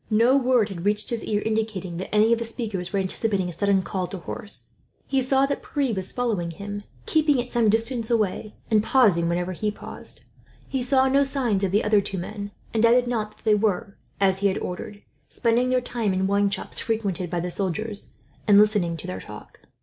[0.09, 3.53] No word had reached his ear indicating that any of the speakers were anticipating a
[3.53, 4.71] sudden call to horse.
[5.05, 9.51] He saw that Pierre was following him, keeping at some distance away, and pausing whenever
[9.51, 10.23] he paused.
[10.67, 13.95] He saw no signs of the other two men, and doubted not that they were,
[14.19, 18.09] as he had ordered, spending their time in wine shops frequented by the soldiers,
[18.47, 19.61] and listening to their talk.